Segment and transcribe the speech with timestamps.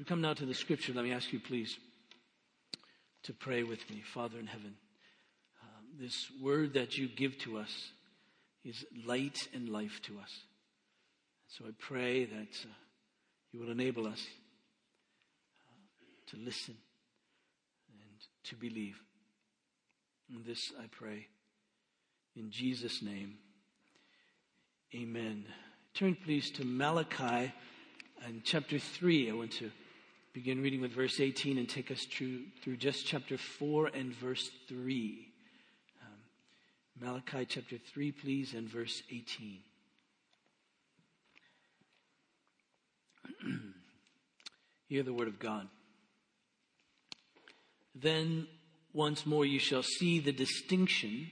[0.00, 1.76] we come now to the scripture, let me ask you, please,
[3.24, 4.02] to pray with me.
[4.14, 4.74] Father in heaven,
[5.62, 5.66] uh,
[6.00, 7.90] this word that you give to us
[8.64, 10.30] is light and life to us.
[11.48, 12.72] So I pray that uh,
[13.52, 14.26] you will enable us
[15.68, 16.76] uh, to listen
[17.92, 18.98] and to believe.
[20.34, 21.26] And this I pray
[22.34, 23.34] in Jesus' name.
[24.94, 25.44] Amen.
[25.92, 27.52] Turn please to Malachi
[28.24, 29.30] and chapter 3.
[29.30, 29.70] I want to
[30.32, 34.48] begin reading with verse 18 and take us through, through just chapter 4 and verse
[34.68, 35.26] 3.
[36.02, 36.08] Um,
[37.00, 39.58] Malachi chapter 3, please, and verse 18.
[44.88, 45.66] Hear the word of God.
[47.94, 48.46] Then
[48.92, 51.30] once more you shall see the distinction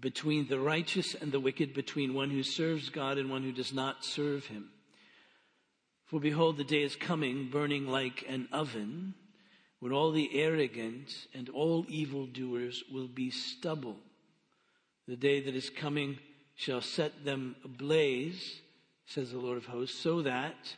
[0.00, 3.72] between the righteous and the wicked, between one who serves God and one who does
[3.72, 4.70] not serve him.
[6.12, 9.14] For behold, the day is coming, burning like an oven,
[9.80, 13.96] when all the arrogant and all evildoers will be stubble.
[15.08, 16.18] The day that is coming
[16.54, 18.60] shall set them ablaze,
[19.06, 20.76] says the Lord of hosts, so that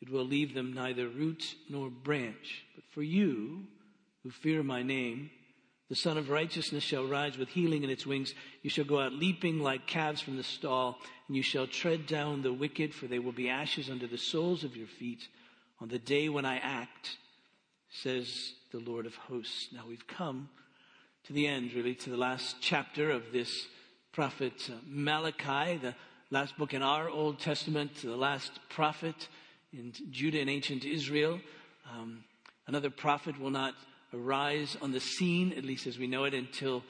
[0.00, 2.64] it will leave them neither root nor branch.
[2.74, 3.64] But for you,
[4.22, 5.30] who fear my name,
[5.90, 8.32] the Sun of Righteousness shall rise with healing in its wings.
[8.62, 12.42] You shall go out leaping like calves from the stall, and you shall tread down
[12.42, 15.26] the wicked, for they will be ashes under the soles of your feet
[15.80, 17.16] on the day when I act,
[17.90, 19.70] says the Lord of hosts.
[19.72, 20.48] Now we've come
[21.24, 23.66] to the end, really, to the last chapter of this
[24.12, 25.96] prophet uh, Malachi, the
[26.30, 29.28] last book in our Old Testament, the last prophet
[29.72, 31.40] in Judah and ancient Israel.
[31.92, 32.22] Um,
[32.68, 33.74] another prophet will not
[34.12, 36.82] arise on the scene, at least as we know it, until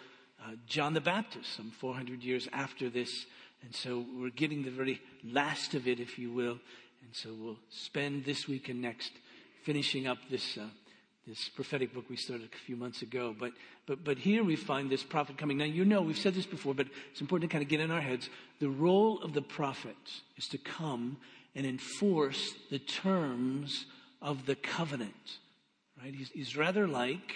[0.42, 3.26] uh, John the Baptist, some 400 years after this.
[3.62, 6.58] And so we're getting the very last of it, if you will.
[7.02, 9.12] And so we'll spend this week and next
[9.62, 10.66] finishing up this, uh,
[11.26, 13.34] this prophetic book we started a few months ago.
[13.38, 13.52] But,
[13.86, 15.58] but, but here we find this prophet coming.
[15.58, 17.90] Now, you know, we've said this before, but it's important to kind of get in
[17.90, 18.30] our heads.
[18.60, 19.96] The role of the prophet
[20.36, 21.18] is to come
[21.54, 23.86] and enforce the terms
[24.22, 25.38] of the covenant.
[26.02, 26.14] Right?
[26.14, 27.34] He's, he's rather like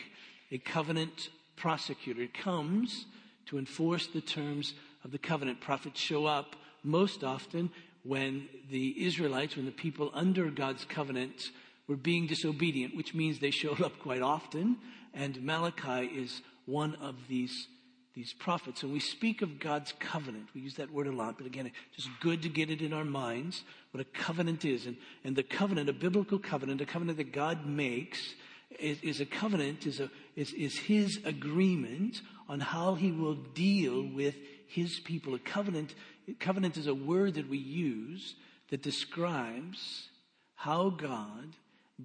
[0.50, 2.22] a covenant prosecutor.
[2.22, 3.06] He comes
[3.46, 5.60] to enforce the terms of the covenant.
[5.60, 7.70] Prophets show up most often
[8.04, 11.50] when the Israelites, when the people under God's covenant
[11.86, 14.78] were being disobedient, which means they showed up quite often.
[15.12, 17.68] And Malachi is one of these,
[18.14, 18.82] these prophets.
[18.82, 20.48] And we speak of God's covenant.
[20.54, 22.92] We use that word a lot, but again, it's just good to get it in
[22.92, 23.62] our minds
[23.94, 24.86] what a covenant is.
[24.86, 28.34] And, and the covenant, a biblical covenant, a covenant that God makes,
[28.78, 34.02] is, is a covenant, is, a, is, is his agreement on how he will deal
[34.02, 34.34] with
[34.66, 35.34] his people.
[35.34, 35.94] A covenant,
[36.40, 38.34] covenant is a word that we use
[38.70, 40.08] that describes
[40.54, 41.56] how God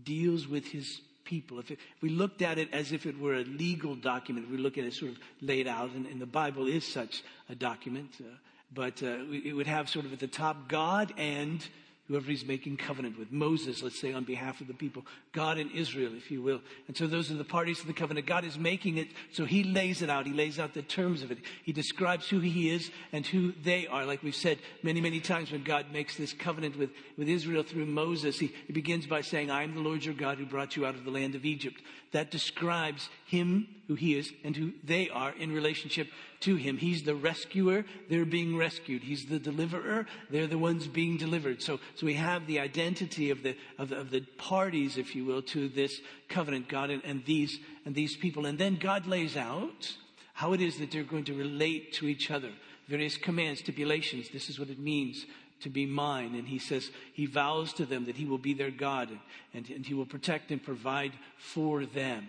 [0.03, 1.59] deals with his people.
[1.59, 4.51] If, it, if, we looked at it as if it were a legal document, if
[4.51, 7.56] we look at it sort of laid out, and, and the Bible is such a
[7.56, 8.25] document, uh,
[8.74, 11.66] but uh, it would have sort of at the top God and
[12.09, 13.31] whoever he's making covenant with.
[13.31, 15.06] Moses, let's say, on behalf of the people.
[15.31, 16.59] God and Israel, if you will.
[16.88, 18.25] And so those are the parties to the covenant.
[18.25, 20.25] God is making it, so he lays it out.
[20.25, 21.38] He lays out the terms of it.
[21.64, 24.06] He describes who he is and who they are.
[24.06, 27.86] Like we've said many, many times when God makes this covenant with, with Israel through
[27.86, 30.88] Moses, he, he begins by saying, I am the Lord your God who brought you
[30.88, 31.80] out of the land of Egypt.
[32.12, 36.08] That describes him, who he is, and who they are in relationship
[36.42, 36.78] to him.
[36.78, 37.86] He's the rescuer.
[38.10, 39.04] They're being rescued.
[39.04, 40.06] He's the deliverer.
[40.30, 41.62] They're the ones being delivered.
[41.62, 45.26] So, so we have the identity of the, of the, of the parties, if you
[45.26, 46.00] will, to this
[46.30, 48.46] covenant, God and, and these, and these people.
[48.46, 49.94] And then God lays out
[50.34, 52.52] how it is that they're going to relate to each other.
[52.88, 54.30] Various commands, stipulations.
[54.30, 55.26] This is what it means
[55.62, 56.36] to be mine.
[56.36, 59.10] And he says, he vows to them that he will be their God
[59.54, 62.28] and, and he will protect and provide for them.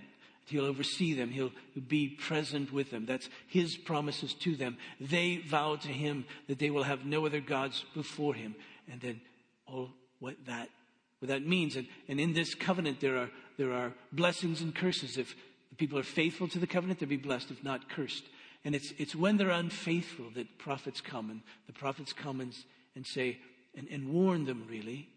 [0.51, 1.31] He'll oversee them.
[1.31, 1.53] He'll
[1.89, 3.07] be present with them.
[3.07, 4.77] That's his promises to them.
[5.01, 8.55] They vow to him that they will have no other gods before him.
[8.91, 9.21] And then
[9.67, 10.69] all what that,
[11.21, 11.77] what that means.
[11.77, 15.17] And, and in this covenant, there are, there are blessings and curses.
[15.17, 15.35] If
[15.71, 17.51] the people are faithful to the covenant, they'll be blessed.
[17.51, 18.25] If not, cursed.
[18.65, 22.55] And it's, it's when they're unfaithful that prophets come and the prophets come and,
[22.95, 23.39] and say,
[23.75, 25.09] and, and warn them really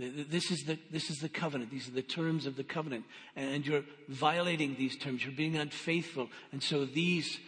[0.00, 1.70] this is, the, this is the covenant.
[1.70, 3.04] These are the terms of the covenant.
[3.36, 5.24] And you're violating these terms.
[5.24, 6.28] You're being unfaithful.
[6.52, 7.38] And so these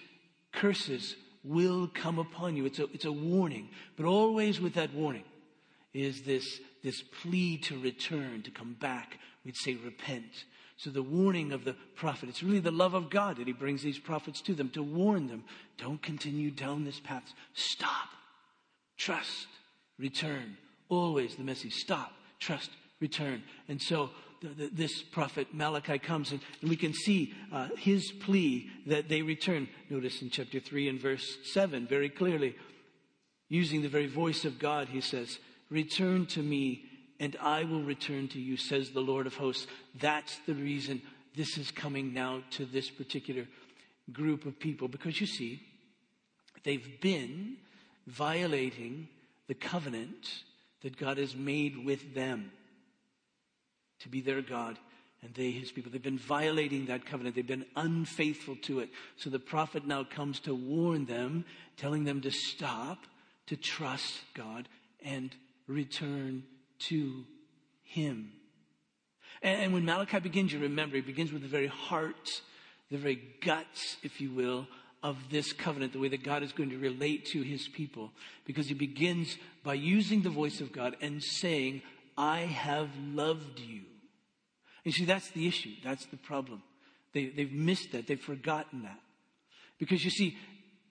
[0.52, 2.66] curses will come upon you.
[2.66, 3.70] It's a, it's a warning.
[3.96, 5.24] But always with that warning
[5.94, 9.18] is this, this plea to return, to come back.
[9.44, 10.44] We'd say repent.
[10.76, 13.82] So the warning of the prophet, it's really the love of God that he brings
[13.82, 15.44] these prophets to them to warn them.
[15.78, 17.32] Don't continue down this path.
[17.54, 18.08] Stop.
[18.98, 19.46] Trust.
[19.98, 20.56] Return.
[20.88, 21.74] Always the message.
[21.74, 23.42] Stop trust, return.
[23.68, 24.10] And so
[24.40, 29.08] the, the, this prophet Malachi comes and, and we can see uh, his plea that
[29.08, 29.68] they return.
[29.88, 32.56] Notice in chapter 3 and verse 7 very clearly,
[33.48, 35.38] using the very voice of God, he says,
[35.70, 36.84] Return to me
[37.20, 39.68] and I will return to you, says the Lord of hosts.
[40.00, 41.00] That's the reason
[41.36, 43.46] this is coming now to this particular
[44.12, 45.62] group of people because you see,
[46.64, 47.56] they've been
[48.06, 49.08] violating
[49.46, 50.42] the covenant
[50.82, 52.50] that God has made with them
[54.00, 54.78] to be their God
[55.22, 55.92] and they his people.
[55.92, 57.36] They've been violating that covenant.
[57.36, 58.90] They've been unfaithful to it.
[59.16, 61.44] So the prophet now comes to warn them,
[61.76, 63.04] telling them to stop,
[63.46, 64.68] to trust God
[65.04, 65.34] and
[65.68, 66.42] return
[66.88, 67.24] to
[67.84, 68.32] him.
[69.42, 72.42] And when Malachi begins, you remember, he begins with the very heart,
[72.90, 74.66] the very guts, if you will,
[75.02, 78.12] of this covenant, the way that God is going to relate to his people.
[78.44, 81.82] Because he begins by using the voice of God and saying,
[82.16, 83.82] I have loved you.
[84.84, 85.74] You see, that's the issue.
[85.84, 86.62] That's the problem.
[87.12, 88.06] They, they've missed that.
[88.06, 88.98] They've forgotten that.
[89.78, 90.36] Because you see,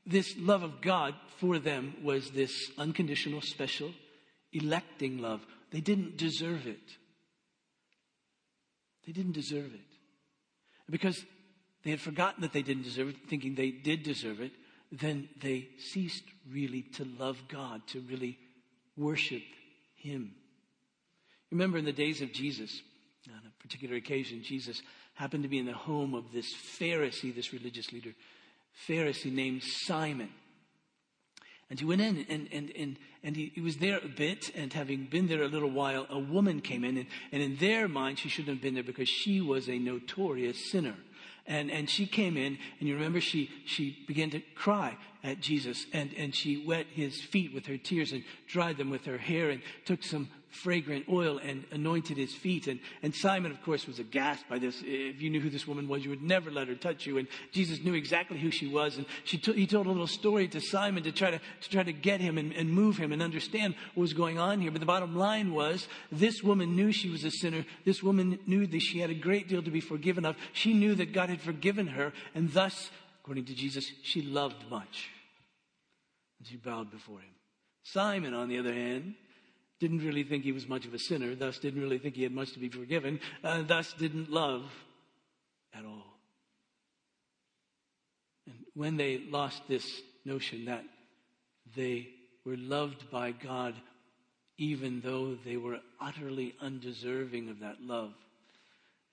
[0.05, 3.91] this love of God for them was this unconditional, special,
[4.51, 5.41] electing love.
[5.71, 6.97] They didn't deserve it.
[9.05, 9.79] They didn't deserve it.
[10.89, 11.23] Because
[11.83, 14.51] they had forgotten that they didn't deserve it, thinking they did deserve it,
[14.91, 18.37] then they ceased really to love God, to really
[18.97, 19.43] worship
[19.95, 20.35] Him.
[21.51, 22.81] Remember in the days of Jesus,
[23.27, 24.81] on a particular occasion, Jesus
[25.15, 28.13] happened to be in the home of this Pharisee, this religious leader,
[28.87, 30.29] Pharisee named Simon.
[31.69, 34.73] And he went in and, and, and, and he, he, was there a bit, and
[34.73, 38.19] having been there a little while, a woman came in, and, and in their mind,
[38.19, 40.95] she shouldn't have been there because she was a notorious sinner.
[41.51, 45.85] And, and she came in, and you remember she, she began to cry at Jesus,
[45.91, 49.49] and, and she wet his feet with her tears and dried them with her hair
[49.49, 52.67] and took some fragrant oil and anointed his feet.
[52.67, 54.81] And, and Simon, of course, was aghast by this.
[54.85, 57.17] If you knew who this woman was, you would never let her touch you.
[57.17, 58.97] And Jesus knew exactly who she was.
[58.97, 61.83] And she t- he told a little story to Simon to try to, to try
[61.83, 64.71] to get him and, and move him and understand what was going on here.
[64.71, 67.65] But the bottom line was this woman knew she was a sinner.
[67.85, 70.35] This woman knew that she had a great deal to be forgiven of.
[70.53, 72.13] She knew that God had forgiven her.
[72.35, 75.09] And thus, according to Jesus, she loved much.
[76.39, 77.29] And she bowed before him.
[77.83, 79.15] Simon, on the other hand,
[79.81, 82.31] didn't really think he was much of a sinner, thus didn't really think he had
[82.31, 84.63] much to be forgiven, uh, thus didn't love
[85.73, 86.05] at all.
[88.45, 89.85] And when they lost this
[90.23, 90.83] notion that
[91.75, 92.09] they
[92.45, 93.73] were loved by God,
[94.57, 98.13] even though they were utterly undeserving of that love,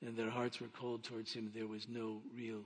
[0.04, 2.60] and their hearts were cold towards Him, there was no real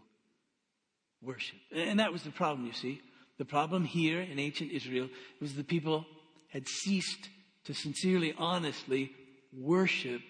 [1.22, 1.58] worship.
[1.72, 3.00] And that was the problem, you see.
[3.38, 5.08] The problem here in ancient Israel
[5.40, 6.04] was the people
[6.48, 7.28] had ceased
[7.64, 9.12] to sincerely, honestly
[9.56, 10.20] worship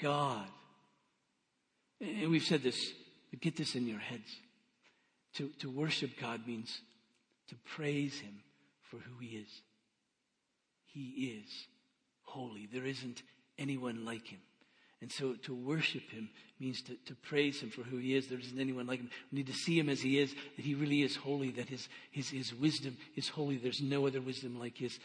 [0.00, 0.46] God.
[2.00, 2.92] And we've said this,
[3.30, 4.36] but get this in your heads.
[5.34, 6.80] To, to worship God means
[7.48, 8.40] to praise Him
[8.82, 9.48] for who He is.
[10.84, 11.50] He is
[12.22, 12.68] holy.
[12.70, 13.22] There isn't
[13.58, 14.40] anyone like Him.
[15.00, 16.28] And so to worship Him
[16.60, 18.28] means to, to praise Him for who He is.
[18.28, 19.10] There isn't anyone like Him.
[19.30, 21.88] We need to see Him as He is, that He really is holy, that His,
[22.10, 23.56] His, His wisdom is holy.
[23.56, 24.98] There's no other wisdom like His.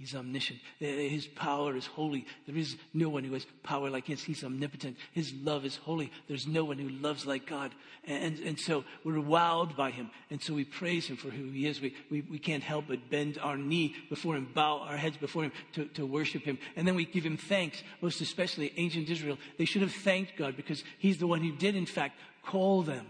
[0.00, 0.60] He's omniscient.
[0.78, 2.24] His power is holy.
[2.46, 4.22] There is no one who has power like his.
[4.22, 4.96] He's omnipotent.
[5.12, 6.10] His love is holy.
[6.26, 7.74] There's no one who loves like God.
[8.06, 10.10] And, and so we're wowed by him.
[10.30, 11.82] And so we praise him for who he is.
[11.82, 15.44] We, we, we can't help but bend our knee before him, bow our heads before
[15.44, 16.56] him to, to worship him.
[16.76, 19.36] And then we give him thanks, most especially ancient Israel.
[19.58, 23.06] They should have thanked God because he's the one who did, in fact, call them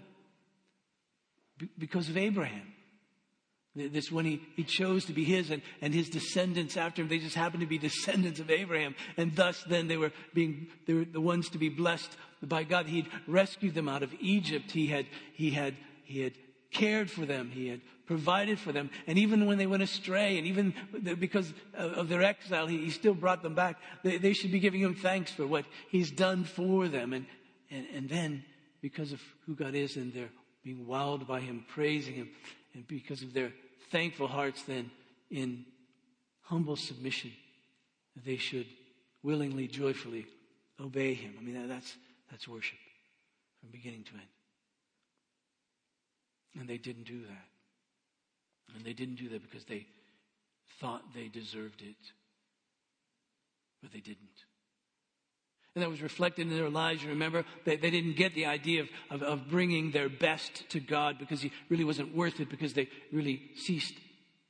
[1.79, 2.73] because of Abraham.
[3.89, 7.19] This one he, he chose to be his and, and his descendants after him, they
[7.19, 8.95] just happened to be descendants of Abraham.
[9.17, 12.11] And thus then they were being, they were the ones to be blessed
[12.43, 12.87] by God.
[12.87, 14.71] He'd rescued them out of Egypt.
[14.71, 16.35] He had, he had, he had
[16.71, 17.51] cared for them.
[17.51, 18.91] He had provided for them.
[19.07, 20.75] And even when they went astray and even
[21.19, 23.77] because of their exile, he, he still brought them back.
[24.03, 27.13] They, they, should be giving him thanks for what he's done for them.
[27.13, 27.27] And,
[27.71, 28.45] and, and then
[28.81, 30.31] because of who God is and they're
[30.65, 32.31] being wowed by him, praising him,
[32.75, 33.53] and because of their
[33.91, 34.91] thankful hearts, then
[35.31, 35.65] in
[36.43, 37.33] humble submission,
[38.25, 38.67] they should
[39.23, 40.27] willingly, joyfully
[40.81, 41.35] obey him.
[41.39, 41.95] I mean, that's,
[42.31, 42.79] that's worship
[43.61, 44.23] from beginning to end.
[46.59, 47.47] And they didn't do that.
[48.75, 49.87] And they didn't do that because they
[50.81, 51.97] thought they deserved it,
[53.83, 54.45] but they didn't.
[55.81, 57.03] And that was reflected in their lives.
[57.03, 60.79] You remember, they, they didn't get the idea of, of, of bringing their best to
[60.79, 63.95] God because He really wasn't worth it because they really ceased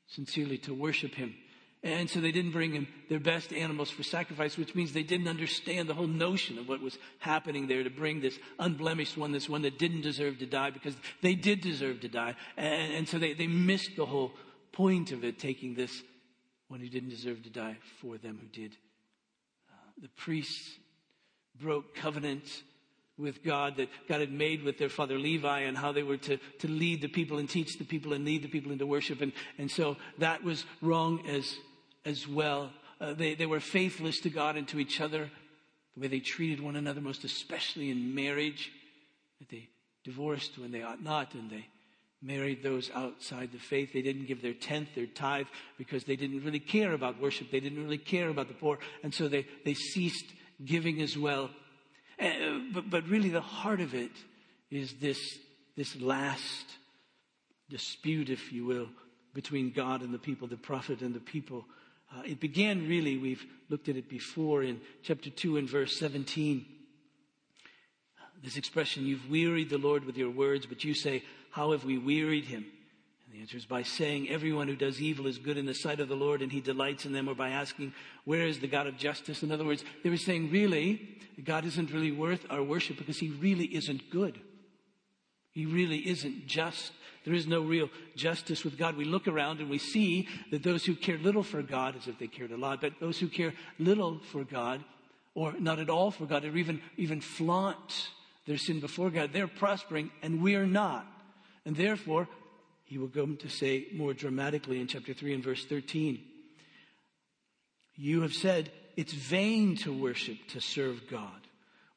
[0.09, 1.37] sincerely to worship Him.
[1.85, 5.29] And so they didn't bring him their best animals for sacrifice, which means they didn't
[5.29, 9.49] understand the whole notion of what was happening there to bring this unblemished one, this
[9.49, 12.35] one that didn't deserve to die because they did deserve to die.
[12.59, 14.33] And, and so they, they missed the whole
[14.73, 16.03] point of it, taking this
[16.69, 18.77] one who didn't deserve to die for them who did.
[19.71, 20.79] Uh, the priests
[21.61, 22.45] broke covenant
[23.21, 26.39] with God that God had made with their father Levi and how they were to,
[26.61, 29.21] to lead the people and teach the people and lead the people into worship.
[29.21, 31.55] And, and so that was wrong as,
[32.05, 32.71] as well.
[33.01, 35.31] Uh, they, they were faithless to God and to each other,
[35.95, 38.73] the way they treated one another, most especially in marriage,
[39.39, 39.69] that they
[40.05, 41.67] divorced when they ought not and they
[42.23, 43.93] married those outside the faith.
[43.93, 45.47] They didn't give their tenth, their tithe,
[45.79, 47.51] because they didn't really care about worship.
[47.51, 48.79] They didn't really care about the poor.
[49.03, 50.27] And so they, they ceased
[50.65, 51.51] giving as well.
[52.19, 54.13] Uh, but, but really, the heart of it
[54.71, 55.39] is this,
[55.77, 56.67] this last
[57.69, 58.89] dispute, if you will,
[59.33, 61.65] between God and the people, the prophet and the people.
[62.15, 66.67] Uh, it began really, we've looked at it before in chapter 2 and verse 17.
[68.43, 71.99] This expression, you've wearied the Lord with your words, but you say, How have we
[71.99, 72.67] wearied him?
[73.31, 76.01] And the answer is by saying, Everyone who does evil is good in the sight
[76.01, 77.95] of the Lord, and he delights in them, or by asking,
[78.25, 79.45] Where is the God of justice?
[79.45, 83.29] In other words, they were saying, Really, God isn't really worth our worship because he
[83.29, 84.41] really isn't good.
[85.53, 86.93] He really isn't just.
[87.25, 88.97] There is no real justice with God.
[88.97, 92.19] We look around and we see that those who care little for God, as if
[92.19, 94.83] they cared a lot, but those who care little for God,
[95.35, 98.09] or not at all for God, or even, even flaunt
[98.47, 101.07] their sin before God, they're prospering and we're not.
[101.67, 102.27] And therefore,
[102.91, 106.21] he will go on to say more dramatically in chapter 3 and verse 13.
[107.95, 111.47] You have said it's vain to worship, to serve God.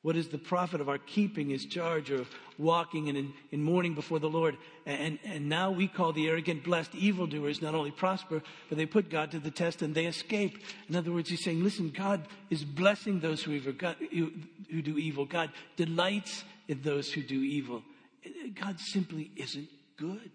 [0.03, 2.27] What is the profit of our keeping his charge or
[2.59, 4.55] walking in, in mourning before the Lord?
[4.85, 9.09] And, and now we call the arrogant, blessed evildoers not only prosper, but they put
[9.09, 10.59] God to the test and they escape.
[10.89, 12.21] In other words, he's saying, listen, God
[12.51, 14.31] is blessing those who, who,
[14.69, 15.25] who do evil.
[15.25, 17.81] God delights in those who do evil.
[18.53, 20.29] God simply isn't good.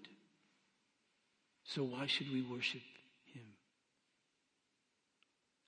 [1.75, 2.81] So why should we worship
[3.35, 3.43] him?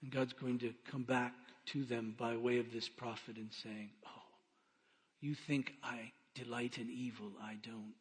[0.03, 1.35] And God's going to come back
[1.67, 4.23] to them by way of this prophet and saying, Oh,
[5.21, 7.33] you think I delight in evil?
[7.43, 7.93] I don't.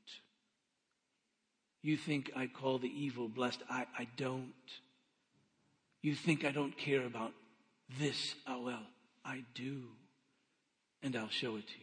[1.82, 3.64] You think I call the evil blessed?
[3.70, 4.54] I, I don't.
[6.02, 7.34] You think I don't care about
[8.00, 8.36] this?
[8.48, 8.84] Oh, well,
[9.26, 9.84] I do.
[11.04, 11.74] And I'll show it to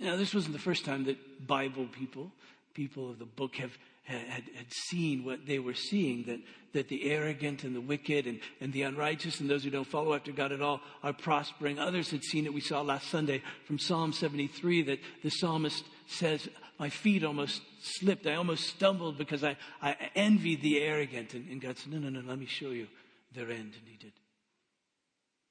[0.00, 0.08] you.
[0.08, 2.32] Now, this wasn't the first time that Bible people
[2.74, 6.40] people of the book have had, had seen what they were seeing that,
[6.72, 10.14] that the arrogant and the wicked and, and the unrighteous and those who don't follow
[10.14, 11.78] after God at all are prospering.
[11.78, 12.54] Others had seen it.
[12.54, 16.48] We saw last Sunday from Psalm 73 that the psalmist says,
[16.78, 18.26] My feet almost slipped.
[18.26, 21.34] I almost stumbled because I, I envied the arrogant.
[21.34, 22.88] And, and God said, No, no, no, let me show you
[23.32, 23.74] their end.
[23.78, 24.12] And he did.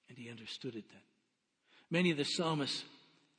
[0.09, 1.01] And he understood it then.
[1.91, 2.83] Many of the psalmists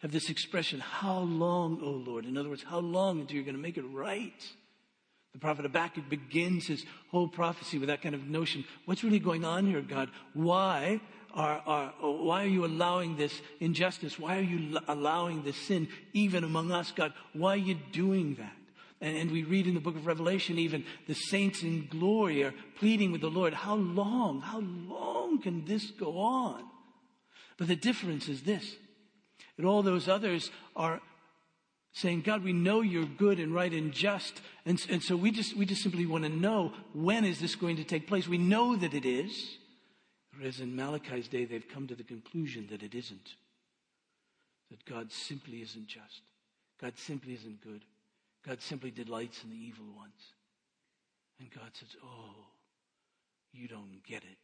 [0.01, 2.25] have this expression, How long, O Lord?
[2.25, 4.45] In other words, how long until you're going to make it right?
[5.33, 8.65] The prophet Habakkuk begins his whole prophecy with that kind of notion.
[8.85, 10.11] What's really going on here, God?
[10.35, 11.01] Why
[11.35, 14.19] are, are, why are you allowing this injustice?
[14.19, 17.13] Why are you allowing this sin even among us, God?
[17.33, 18.57] Why are you doing that?
[19.01, 22.55] And, and we read in the book of Revelation, even the saints in glory are
[22.79, 26.65] pleading with the Lord, how long, how long can this go on?
[27.57, 28.77] But the difference is this
[29.61, 31.03] and all those others are
[31.93, 34.41] saying, God, we know you're good and right and just.
[34.65, 37.77] And, and so we just, we just simply want to know when is this going
[37.77, 38.27] to take place?
[38.27, 39.59] We know that it is.
[40.35, 43.35] Whereas in Malachi's day, they've come to the conclusion that it isn't.
[44.71, 46.23] That God simply isn't just.
[46.81, 47.85] God simply isn't good.
[48.49, 50.33] God simply delights in the evil ones.
[51.39, 52.47] And God says, Oh,
[53.53, 54.39] you don't get it.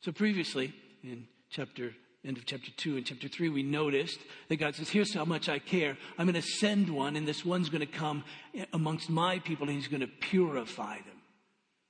[0.00, 0.74] So previously,
[1.04, 1.94] in chapter
[2.24, 5.48] end of chapter 2 and chapter 3, we noticed that God says, Here's how much
[5.48, 5.96] I care.
[6.16, 8.24] I'm going to send one, and this one's going to come
[8.72, 11.20] amongst my people, and he's going to purify them.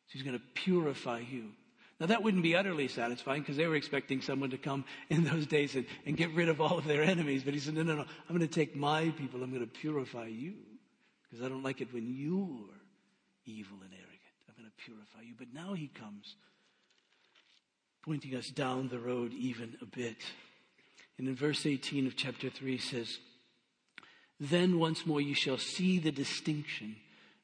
[0.07, 1.51] So he's going to purify you.
[2.01, 5.47] Now, that wouldn't be utterly satisfying because they were expecting someone to come in those
[5.47, 7.45] days and, and get rid of all of their enemies.
[7.45, 8.03] But he said, No, no, no.
[8.03, 10.55] I'm going to take my people, I'm going to purify you
[11.23, 12.69] because I don't like it when you're
[13.45, 14.21] evil and arrogant.
[14.49, 15.35] I'm going to purify you.
[15.39, 16.37] But now he comes
[18.03, 20.17] pointing us down the road even a bit.
[21.19, 23.19] And in verse 18 of chapter 3 says,
[24.41, 26.97] Then once more you shall see the distinction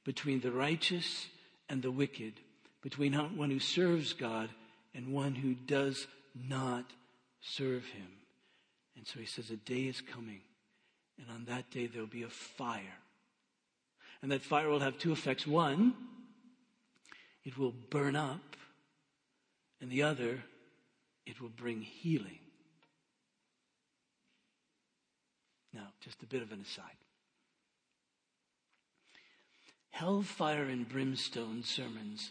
[0.05, 1.27] between the righteous
[1.69, 2.35] and the wicked,
[2.83, 4.49] between one who serves God
[4.95, 6.85] and one who does not
[7.41, 8.09] serve him.
[8.97, 10.41] And so he says, A day is coming,
[11.19, 12.99] and on that day there'll be a fire.
[14.23, 15.47] And that fire will have two effects.
[15.47, 15.95] One,
[17.45, 18.57] it will burn up,
[19.81, 20.43] and the other,
[21.27, 22.39] it will bring healing.
[25.73, 26.97] Now, just a bit of an aside.
[29.91, 32.31] Hellfire and brimstone sermons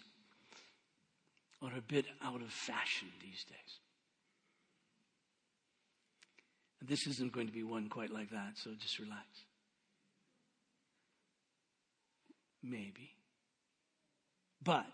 [1.61, 3.79] are a bit out of fashion these days.
[6.79, 9.25] And this isn't going to be one quite like that, so just relax.
[12.63, 13.11] Maybe.
[14.63, 14.85] But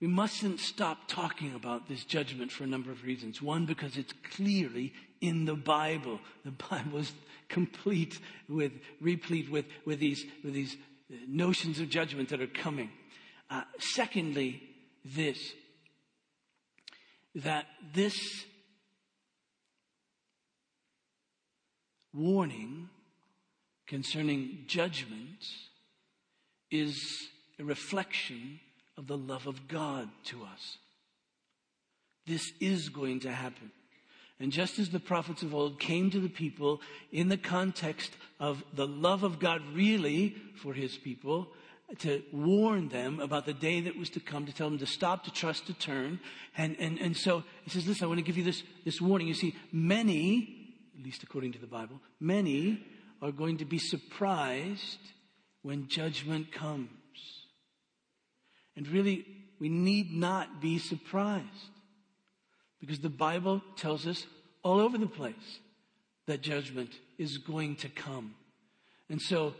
[0.00, 3.42] we mustn't stop talking about this judgment for a number of reasons.
[3.42, 6.20] One, because it's clearly in the Bible.
[6.44, 7.12] The Bible is
[7.48, 10.76] complete with, replete with, with these, with these
[11.28, 12.90] notions of judgment that are coming.
[13.50, 14.62] Uh, secondly,
[15.04, 15.52] this,
[17.34, 18.44] that this
[22.14, 22.88] warning
[23.86, 25.44] concerning judgment
[26.70, 27.28] is
[27.58, 28.60] a reflection
[29.00, 30.76] of the love of God to us.
[32.26, 33.72] This is going to happen.
[34.38, 38.62] And just as the prophets of old came to the people in the context of
[38.74, 41.48] the love of God really for his people,
[42.00, 45.24] to warn them about the day that was to come, to tell them to stop,
[45.24, 46.20] to trust, to turn.
[46.56, 49.28] And, and, and so he says, listen, I want to give you this, this warning.
[49.28, 52.84] You see, many, at least according to the Bible, many
[53.22, 55.00] are going to be surprised
[55.62, 56.90] when judgment comes.
[58.80, 59.26] And really,
[59.58, 61.44] we need not be surprised
[62.80, 64.26] because the Bible tells us
[64.62, 65.58] all over the place
[66.26, 68.34] that judgment is going to come.
[69.10, 69.54] And so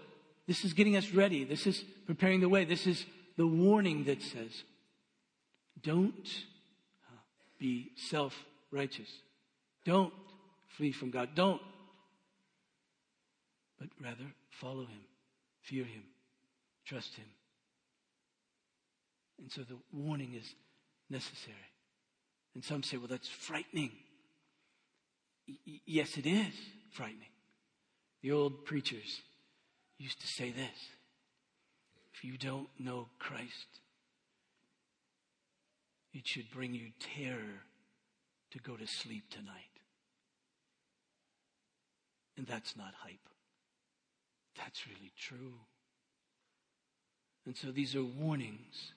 [0.47, 1.45] this is getting us ready.
[1.45, 2.65] This is preparing the way.
[2.65, 3.05] This is
[3.37, 4.65] the warning that says,
[5.83, 6.27] don't
[7.07, 7.17] uh,
[7.59, 8.35] be self
[8.71, 9.11] righteous.
[9.85, 10.15] Don't
[10.79, 11.35] flee from God.
[11.35, 11.61] Don't.
[13.79, 15.03] But rather follow Him,
[15.61, 16.05] fear Him,
[16.87, 17.27] trust Him.
[19.41, 20.55] And so the warning is
[21.09, 21.57] necessary.
[22.55, 23.93] And some say, well, that's frightening.
[25.49, 26.55] Y- yes, it is
[26.93, 27.29] frightening.
[28.23, 29.23] The old preachers
[29.99, 30.89] used to say this
[32.13, 33.81] if you don't know Christ,
[36.13, 37.63] it should bring you terror
[38.51, 39.55] to go to sleep tonight.
[42.37, 43.29] And that's not hype.
[44.57, 45.55] That's really true.
[47.47, 48.93] And so these are warnings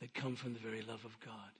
[0.00, 1.50] that come from the very love of God.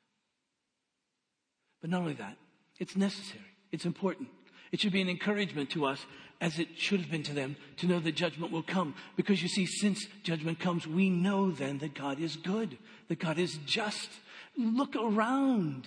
[1.81, 2.37] But not only that,
[2.79, 3.45] it's necessary.
[3.73, 4.29] It's important.
[4.73, 6.05] It should be an encouragement to us,
[6.41, 8.95] as it should have been to them, to know that judgment will come.
[9.17, 13.39] Because you see, since judgment comes, we know then that God is good, that God
[13.39, 14.11] is just.
[14.57, 15.87] Look around.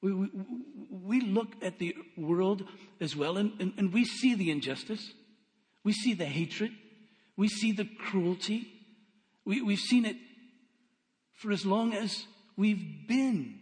[0.00, 0.28] We, we,
[0.90, 2.64] we look at the world
[3.00, 5.12] as well, and, and, and we see the injustice.
[5.84, 6.72] We see the hatred.
[7.36, 8.68] We see the cruelty.
[9.44, 10.16] We, we've seen it
[11.36, 12.24] for as long as
[12.56, 13.60] we've been.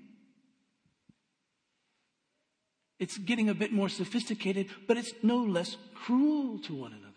[2.98, 7.10] It's getting a bit more sophisticated, but it's no less cruel to one another.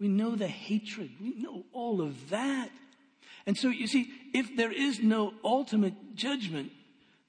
[0.00, 1.10] We know the hatred.
[1.20, 2.70] We know all of that.
[3.44, 6.72] And so you see, if there is no ultimate judgment,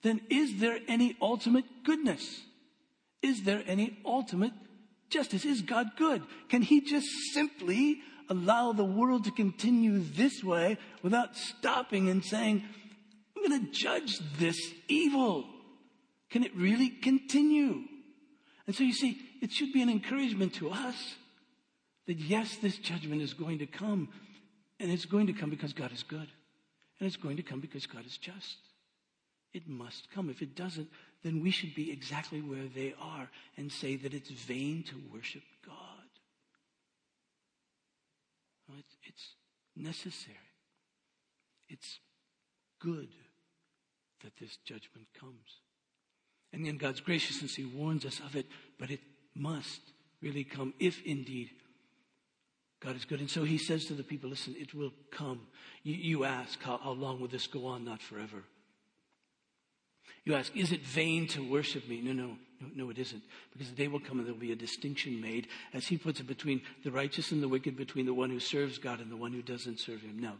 [0.03, 2.41] then is there any ultimate goodness?
[3.21, 4.53] Is there any ultimate
[5.09, 5.45] justice?
[5.45, 6.21] Is God good?
[6.49, 8.01] Can He just simply
[8.33, 12.63] allow the world to continue this way without stopping and saying,
[13.35, 15.45] I'm going to judge this evil?
[16.29, 17.83] Can it really continue?
[18.65, 21.15] And so you see, it should be an encouragement to us
[22.07, 24.09] that yes, this judgment is going to come.
[24.79, 26.27] And it's going to come because God is good.
[26.99, 28.57] And it's going to come because God is just.
[29.53, 30.29] It must come.
[30.29, 30.89] If it doesn't,
[31.23, 35.43] then we should be exactly where they are and say that it's vain to worship
[35.65, 35.75] God.
[38.73, 39.35] No, it's, it's
[39.75, 40.37] necessary.
[41.69, 41.99] It's
[42.79, 43.09] good
[44.23, 45.61] that this judgment comes.
[46.51, 48.47] And in God's graciousness, He warns us of it,
[48.79, 49.01] but it
[49.35, 49.81] must
[50.21, 51.49] really come if indeed
[52.79, 53.19] God is good.
[53.19, 55.47] And so He says to the people, listen, it will come.
[55.83, 57.85] You, you ask, how, how long will this go on?
[57.85, 58.43] Not forever.
[60.25, 62.01] You ask, is it vain to worship me?
[62.01, 62.37] No, no,
[62.75, 63.23] no, no, it isn't.
[63.51, 66.19] Because the day will come and there will be a distinction made, as he puts
[66.19, 69.17] it, between the righteous and the wicked, between the one who serves God and the
[69.17, 70.19] one who doesn't serve him.
[70.19, 70.33] No.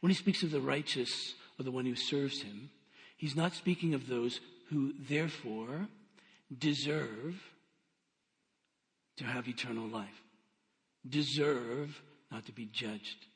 [0.00, 2.70] When he speaks of the righteous or the one who serves him,
[3.16, 4.40] he's not speaking of those
[4.70, 5.88] who therefore
[6.58, 7.40] deserve
[9.16, 10.22] to have eternal life,
[11.08, 13.26] deserve not to be judged.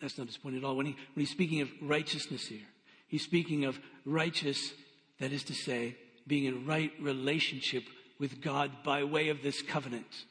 [0.00, 0.76] That's not his point at all.
[0.76, 2.66] When, he, when he's speaking of righteousness here,
[3.08, 4.72] he's speaking of righteous,
[5.20, 7.84] that is to say, being in right relationship
[8.18, 10.24] with God by way of this covenant.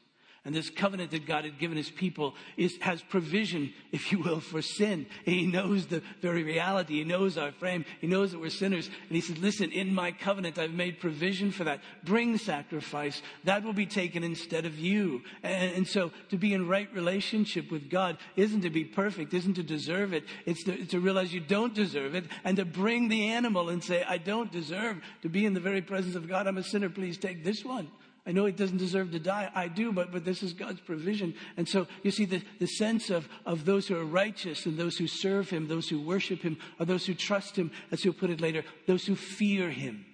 [0.45, 4.39] And this covenant that God had given his people is, has provision, if you will,
[4.39, 5.08] for sin.
[5.23, 6.99] He knows the very reality.
[6.99, 7.84] He knows our frame.
[7.99, 8.88] He knows that we're sinners.
[8.88, 11.81] And he says, listen, in my covenant, I've made provision for that.
[12.03, 13.23] Bring sacrifice.
[13.45, 15.23] That will be taken instead of you.
[15.41, 19.55] And, and so to be in right relationship with God isn't to be perfect, isn't
[19.55, 20.25] to deserve it.
[20.45, 24.03] It's to, to realize you don't deserve it and to bring the animal and say,
[24.03, 26.45] I don't deserve to be in the very presence of God.
[26.45, 26.89] I'm a sinner.
[26.89, 27.89] Please take this one.
[28.27, 29.51] I know it doesn't deserve to die.
[29.53, 31.35] I do, but, but this is God's provision.
[31.57, 34.97] And so you see the, the sense of, of those who are righteous and those
[34.97, 38.31] who serve Him, those who worship Him, or those who trust Him, as he'll put
[38.31, 40.05] it later, those who fear Him.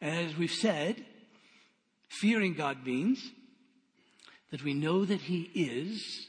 [0.00, 1.04] And as we've said,
[2.08, 3.30] fearing God means
[4.50, 6.26] that we know that He is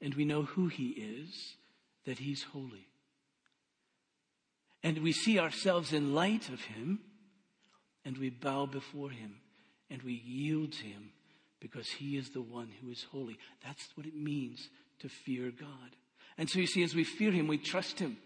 [0.00, 1.54] and we know who He is,
[2.06, 2.86] that He's holy.
[4.84, 7.00] And we see ourselves in light of Him
[8.04, 9.36] and we bow before him
[9.90, 11.10] and we yield to him
[11.60, 13.38] because he is the one who is holy.
[13.64, 14.68] That's what it means
[15.00, 15.96] to fear God.
[16.38, 18.16] And so you see, as we fear him, we trust him.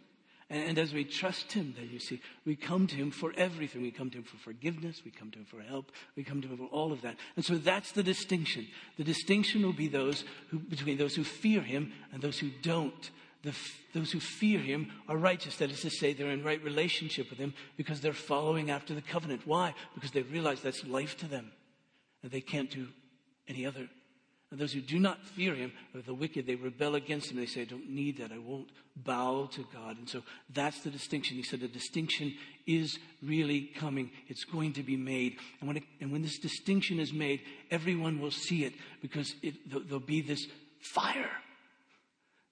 [0.51, 3.81] And, as we trust him, then you see, we come to him for everything.
[3.81, 5.01] We come to him for forgiveness.
[5.03, 5.91] We come to him for help.
[6.17, 7.17] We come to him for all of that.
[7.35, 8.67] And so that's the distinction.
[8.99, 13.11] The distinction will be those who, between those who fear him and those who don't
[13.45, 13.55] the,
[13.93, 15.57] those who fear him are righteous.
[15.57, 19.03] That is to say, they're in right relationship with him because they're following after the
[19.03, 19.43] covenant.
[19.47, 19.75] Why?
[19.95, 21.53] Because they realize that's life to them
[22.23, 22.89] and they can't do
[23.47, 23.89] any other.
[24.51, 26.47] And those who do not fear him are the wicked.
[26.47, 27.37] They rebel against him.
[27.37, 28.33] They say, I don't need that.
[28.33, 29.99] I won't bow to God.
[29.99, 31.37] And so that's the distinction.
[31.37, 32.35] He said the distinction
[32.67, 34.11] is really coming.
[34.29, 35.37] It's going to be made.
[35.61, 39.55] And when, it, and when this distinction is made, everyone will see it because it,
[39.69, 40.47] there'll be this
[40.81, 41.31] fire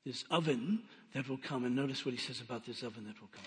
[0.04, 0.80] this oven
[1.14, 1.64] that will come.
[1.64, 3.44] And notice what he says about this oven that will come.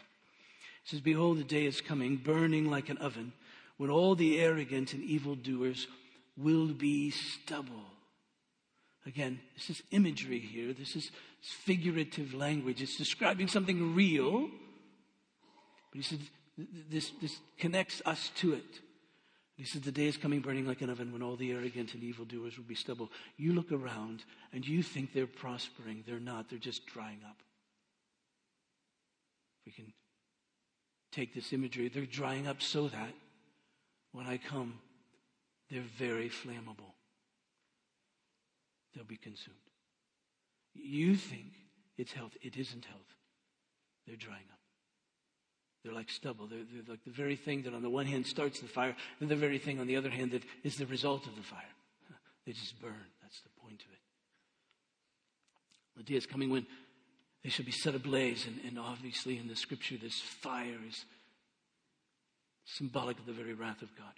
[0.84, 3.34] He says, Behold, the day is coming, burning like an oven,
[3.78, 5.88] when all the arrogant and evildoers
[6.38, 7.86] will be stubble.
[9.06, 10.74] Again, this is imagery here.
[10.74, 12.82] This is figurative language.
[12.82, 14.50] It's describing something real.
[15.92, 16.20] But he says,
[16.90, 18.82] this, this connects us to it.
[19.56, 22.04] He says, The day is coming burning like an oven when all the arrogant and
[22.04, 23.12] evildoers will be stubble.
[23.38, 26.04] You look around and you think they're prospering.
[26.06, 27.38] They're not, they're just drying up.
[29.66, 29.94] We can
[31.12, 31.88] take this imagery.
[31.88, 33.14] They're drying up so that
[34.12, 34.80] when I come,
[35.70, 36.94] they're very flammable.
[38.94, 39.58] They'll be consumed.
[40.74, 41.54] You think
[41.98, 42.36] it's health.
[42.42, 43.16] It isn't health.
[44.06, 44.60] They're drying up.
[45.86, 46.48] They're like stubble.
[46.48, 49.30] They're, they're, like the very thing that on the one hand starts the fire, and
[49.30, 51.62] the very thing on the other hand that is the result of the fire.
[52.46, 53.06] They just burn.
[53.22, 54.00] That's the point of it.
[55.98, 56.66] The day is coming when
[57.44, 61.06] they shall be set ablaze, and, and obviously in the scripture, this fire is
[62.66, 64.14] symbolic of the very wrath of God.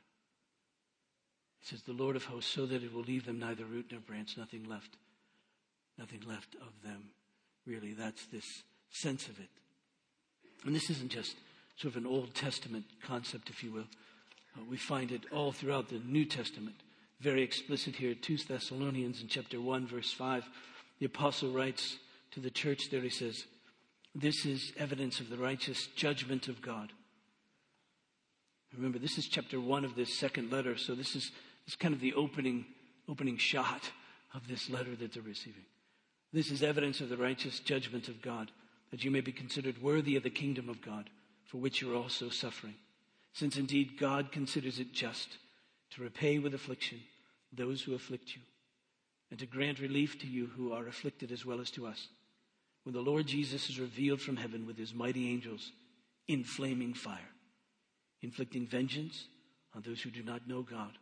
[1.61, 3.99] It says, The Lord of hosts, so that it will leave them neither root nor
[3.99, 4.95] branch, nothing left,
[5.97, 7.09] nothing left of them.
[7.65, 9.49] Really, that's this sense of it.
[10.65, 11.35] And this isn't just
[11.77, 13.87] sort of an Old Testament concept, if you will.
[14.55, 16.75] Uh, we find it all throughout the New Testament.
[17.21, 20.47] Very explicit here, 2 Thessalonians in chapter 1, verse 5.
[20.99, 21.97] The apostle writes
[22.31, 23.45] to the church there, he says,
[24.15, 26.91] This is evidence of the righteous judgment of God.
[28.75, 31.31] Remember, this is chapter 1 of this second letter, so this is,
[31.65, 32.65] this is kind of the opening,
[33.07, 33.91] opening shot
[34.33, 35.65] of this letter that they're receiving.
[36.33, 38.51] This is evidence of the righteous judgment of God,
[38.91, 41.09] that you may be considered worthy of the kingdom of God
[41.47, 42.75] for which you are also suffering.
[43.33, 45.37] Since indeed God considers it just
[45.91, 46.99] to repay with affliction
[47.53, 48.41] those who afflict you,
[49.31, 52.09] and to grant relief to you who are afflicted as well as to us,
[52.83, 55.71] when the Lord Jesus is revealed from heaven with his mighty angels
[56.27, 57.29] in flaming fire,
[58.21, 59.27] inflicting vengeance
[59.75, 60.97] on those who do not know God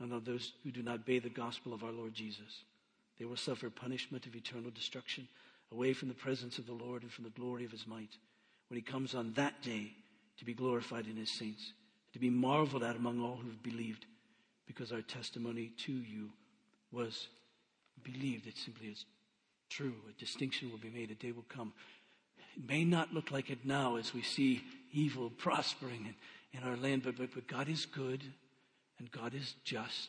[0.00, 2.64] and on those who do not obey the gospel of our Lord Jesus.
[3.18, 5.28] They will suffer punishment of eternal destruction
[5.72, 8.16] away from the presence of the Lord and from the glory of his might
[8.68, 9.92] when he comes on that day
[10.38, 11.72] to be glorified in his saints,
[12.12, 14.06] to be marveled at among all who have believed,
[14.66, 16.30] because our testimony to you
[16.90, 17.28] was
[18.02, 18.46] believed.
[18.46, 19.04] It simply is
[19.70, 19.94] true.
[20.08, 21.10] A distinction will be made.
[21.10, 21.72] A day will come.
[22.56, 26.14] It may not look like it now as we see evil prospering
[26.52, 28.22] in, in our land, but, but, but God is good
[28.98, 30.08] and God is just,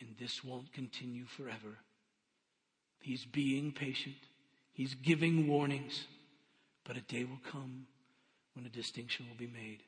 [0.00, 1.78] and this won't continue forever.
[3.00, 4.16] He's being patient.
[4.72, 6.06] He's giving warnings.
[6.86, 7.86] But a day will come
[8.54, 9.82] when a distinction will be made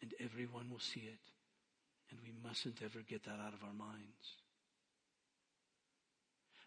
[0.00, 1.18] and everyone will see it.
[2.10, 4.36] And we mustn't ever get that out of our minds.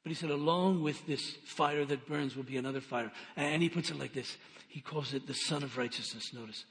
[0.03, 3.11] But he said, along with this fire that burns will be another fire.
[3.35, 4.37] And he puts it like this.
[4.67, 6.65] He calls it the Sun of Righteousness, notice.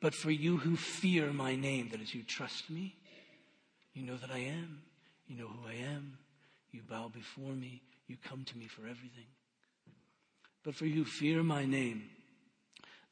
[0.00, 2.96] But for you who fear my name, that is, you trust me,
[3.94, 4.82] You know that I am.
[5.28, 6.18] You know who I am.
[6.72, 7.80] You bow before me.
[8.08, 9.26] You come to me for everything.
[10.64, 12.10] But for you who fear my name,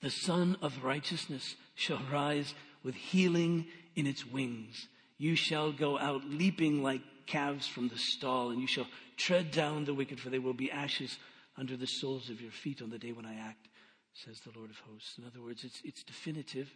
[0.03, 4.89] the Sun of Righteousness shall rise with healing in its wings.
[5.17, 9.85] You shall go out leaping like calves from the stall, and you shall tread down
[9.85, 11.19] the wicked, for they will be ashes
[11.57, 13.69] under the soles of your feet on the day when I act,
[14.13, 15.17] says the Lord of hosts.
[15.19, 16.69] In other words, it's, it's definitive.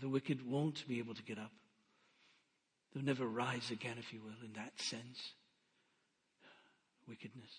[0.00, 1.52] The wicked won't be able to get up.
[2.94, 5.32] They'll never rise again, if you will, in that sense.
[7.06, 7.50] Wickedness.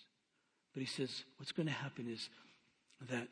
[0.74, 2.28] But he says, what's going to happen is
[3.08, 3.28] that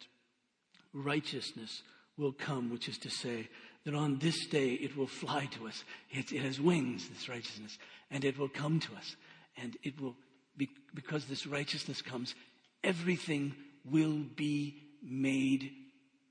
[0.94, 1.82] righteousness
[2.16, 3.48] will come, which is to say,
[3.84, 5.84] that on this day it will fly to us.
[6.10, 7.78] It, it, has wings, this righteousness,
[8.10, 9.16] and it will come to us.
[9.56, 10.14] And it will,
[10.56, 12.34] be, because this righteousness comes,
[12.82, 13.54] everything
[13.84, 15.70] will be made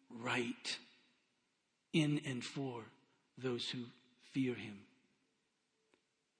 [0.09, 0.77] right
[1.91, 2.83] in and for
[3.37, 3.79] those who
[4.31, 4.79] fear him.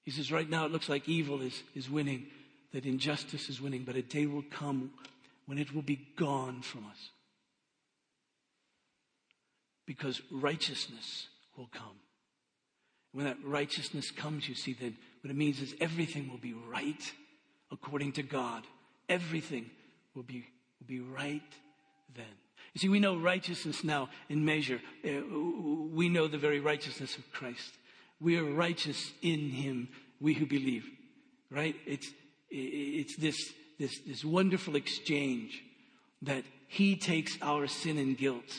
[0.04, 2.26] He says, right now it looks like evil is, is winning,
[2.74, 4.92] that injustice is winning, but a day will come
[5.46, 7.10] when it will be gone from us
[9.86, 12.00] because righteousness will come.
[13.12, 17.12] When that righteousness comes, you see, then what it means is everything will be right
[17.72, 18.63] according to God.
[19.08, 19.69] Everything
[20.15, 20.46] will be,
[20.80, 21.41] will be right
[22.15, 22.26] then.
[22.74, 24.82] You see, we know righteousness now in measure.
[25.06, 25.10] Uh,
[25.93, 27.78] we know the very righteousness of Christ.
[28.19, 30.86] We are righteous in Him, we who believe.
[31.52, 31.76] Right?
[31.86, 32.10] It's,
[32.50, 33.36] it's this,
[33.78, 35.62] this, this wonderful exchange
[36.24, 38.52] that He takes our sin and guilt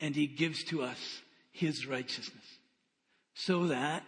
[0.00, 1.20] and he gives to us
[1.52, 2.44] his righteousness
[3.34, 4.04] so that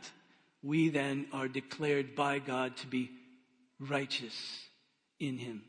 [0.63, 3.11] we then are declared by God to be
[3.79, 4.35] righteous
[5.21, 5.63] in him.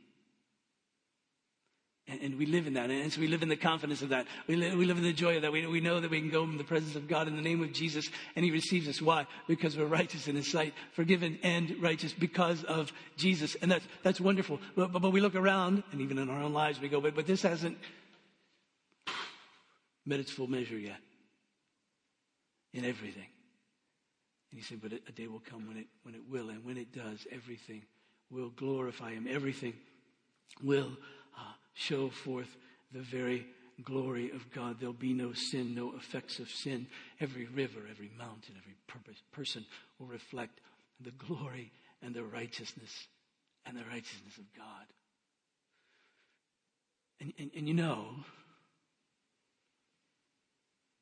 [2.07, 2.89] And, we live in that.
[2.89, 4.25] And so we live in the confidence of that.
[4.47, 5.51] We live, we live in the joy of that.
[5.51, 7.61] We, we know that we can go in the presence of God in the name
[7.61, 8.99] of Jesus and he receives us.
[8.99, 9.27] Why?
[9.47, 13.55] Because we're righteous in his sight, forgiven and righteous because of Jesus.
[13.61, 14.59] And that's, that's wonderful.
[14.75, 17.13] But, but, but we look around and even in our own lives we go, but,
[17.13, 17.77] but this hasn't,
[20.09, 20.99] met its full measure yet
[22.73, 23.27] in everything.
[24.51, 26.49] And he said, but a day will come when it, when it will.
[26.49, 27.83] And when it does, everything
[28.31, 29.27] will glorify him.
[29.29, 29.73] Everything
[30.63, 30.91] will
[31.37, 32.57] uh, show forth
[32.91, 33.45] the very
[33.83, 34.77] glory of God.
[34.79, 36.87] There'll be no sin, no effects of sin.
[37.19, 39.63] Every river, every mountain, every purpose, person
[39.99, 40.59] will reflect
[40.99, 43.07] the glory and the righteousness
[43.67, 44.85] and the righteousness of God.
[47.21, 48.15] And, and, and you know,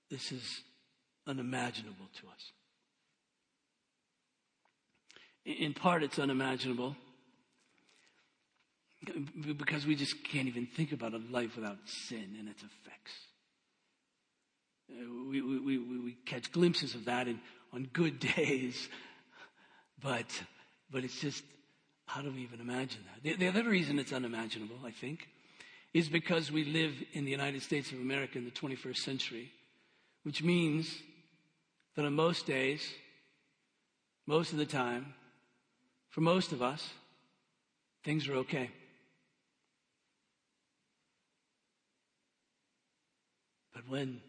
[0.09, 0.61] this is
[1.25, 2.51] unimaginable to us.
[5.45, 6.95] In part, it's unimaginable
[9.57, 13.11] because we just can't even think about a life without sin and its effects.
[14.89, 17.39] We, we, we, we catch glimpses of that in,
[17.73, 18.89] on good days,
[20.01, 20.25] but,
[20.91, 21.43] but it's just,
[22.05, 23.23] how do we even imagine that?
[23.23, 25.27] The, the other reason it's unimaginable, I think,
[25.93, 29.51] is because we live in the United States of America in the 21st century
[30.27, 30.93] which means
[31.95, 32.85] that on most days,
[34.25, 35.13] most of the time,
[36.09, 36.85] for most of us,
[38.03, 38.69] things are okay.
[43.73, 44.19] But when,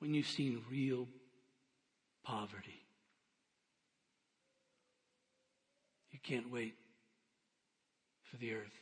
[0.00, 1.06] when you've seen real
[2.24, 2.82] poverty,
[6.10, 6.74] you can't wait
[8.24, 8.80] for the earth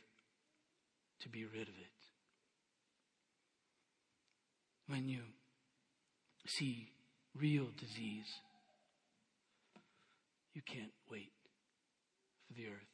[1.19, 1.90] to be rid of it
[4.91, 5.21] when you
[6.45, 6.89] see
[7.39, 8.27] real disease,
[10.53, 11.31] you can't wait
[12.45, 12.91] for the earth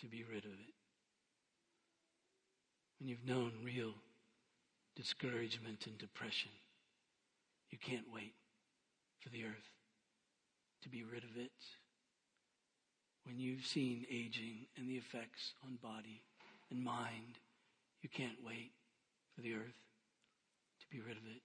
[0.00, 0.74] to be rid of it.
[2.98, 3.94] When you've known real
[4.96, 6.50] discouragement and depression,
[7.70, 8.34] you can't wait
[9.20, 9.70] for the earth
[10.82, 11.52] to be rid of it.
[13.24, 16.24] When you've seen aging and the effects on body
[16.72, 17.38] and mind,
[18.02, 18.72] you can't wait
[19.36, 19.78] for the earth
[20.92, 21.40] be rid of it.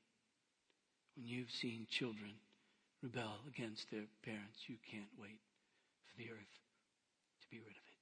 [1.16, 2.36] When you've seen children
[3.02, 5.40] rebel against their parents, you can't wait
[6.04, 6.60] for the earth
[7.42, 7.98] to be rid of it.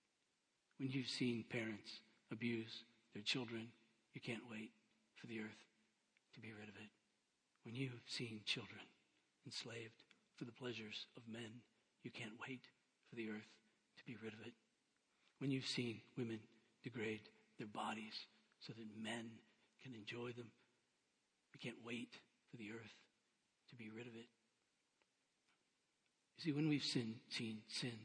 [0.81, 3.69] When you've seen parents abuse their children,
[4.13, 4.71] you can't wait
[5.15, 5.63] for the earth
[6.33, 6.89] to be rid of it.
[7.63, 8.81] When you've seen children
[9.45, 10.01] enslaved
[10.35, 11.61] for the pleasures of men,
[12.03, 12.65] you can't wait
[13.09, 13.53] for the earth
[13.97, 14.53] to be rid of it.
[15.37, 16.39] When you've seen women
[16.83, 18.25] degrade their bodies
[18.59, 19.29] so that men
[19.83, 20.49] can enjoy them
[21.55, 22.11] we can't wait
[22.51, 22.99] for the earth
[23.69, 24.27] to be rid of it.
[26.35, 27.95] You see, when we've seen sin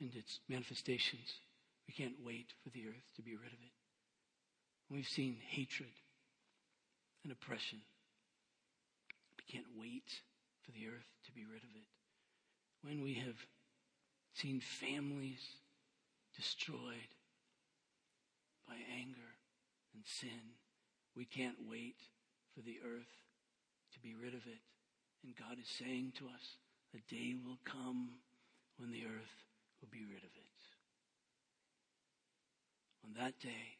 [0.00, 1.38] and its manifestations,
[1.86, 3.72] we can't wait for the earth to be rid of it.
[4.88, 5.92] When we've seen hatred
[7.22, 7.78] and oppression,
[9.38, 10.10] we can't wait
[10.64, 11.86] for the earth to be rid of it.
[12.82, 13.36] When we have
[14.34, 15.38] seen families
[16.34, 17.14] destroyed
[18.66, 19.38] by anger
[19.94, 20.58] and sin,
[21.14, 21.96] we can't wait
[22.54, 23.14] for the earth
[23.92, 24.62] to be rid of it.
[25.24, 26.56] And God is saying to us,
[26.94, 28.10] a day will come
[28.78, 29.36] when the earth
[29.80, 30.52] will be rid of it.
[33.04, 33.78] On that day,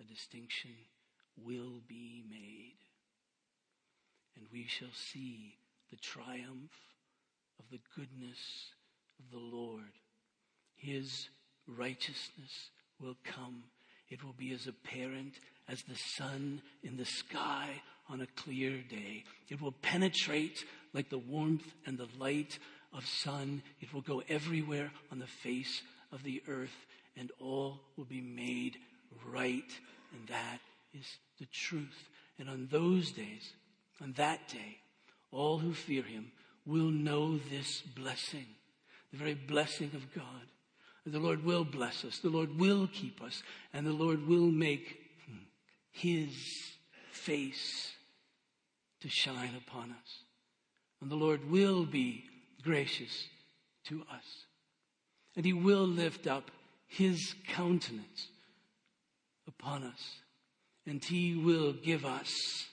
[0.00, 0.72] a distinction
[1.36, 2.76] will be made.
[4.36, 5.56] And we shall see
[5.90, 6.72] the triumph
[7.58, 8.72] of the goodness
[9.18, 9.92] of the Lord.
[10.76, 11.28] His
[11.66, 13.64] righteousness will come.
[14.08, 15.34] It will be as apparent
[15.68, 19.24] as the sun in the sky on a clear day.
[19.48, 22.58] It will penetrate like the warmth and the light
[22.92, 23.62] of sun.
[23.80, 28.76] It will go everywhere on the face of the earth and all will be made
[29.26, 29.72] right.
[30.12, 30.58] And that
[30.94, 31.06] is
[31.38, 32.08] the truth.
[32.38, 33.52] And on those days,
[34.00, 34.78] on that day,
[35.30, 36.32] all who fear him
[36.64, 38.46] will know this blessing,
[39.12, 40.24] the very blessing of God.
[41.06, 42.18] The Lord will bless us.
[42.18, 43.42] The Lord will keep us.
[43.72, 44.98] And the Lord will make
[45.92, 46.30] his
[47.12, 47.92] face
[49.06, 50.24] to shine upon us.
[51.00, 52.24] And the Lord will be
[52.64, 53.28] gracious
[53.84, 54.24] to us.
[55.36, 56.50] And he will lift up
[56.88, 58.26] his countenance
[59.46, 60.16] upon us.
[60.88, 62.66] And he will give us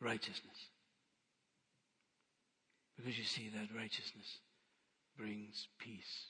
[0.00, 0.68] righteousness.
[2.96, 4.38] Because you see, that righteousness
[5.18, 6.26] brings peace.